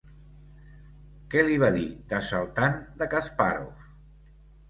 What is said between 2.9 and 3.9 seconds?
de Kaspàrov?